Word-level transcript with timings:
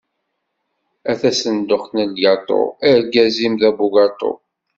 A 1.11 1.13
tasenduqt 1.21 1.91
n 1.93 1.99
lgaṭu, 2.09 2.61
argaz-im 2.89 3.53
d 3.61 3.63
abugaṭu. 3.69 4.31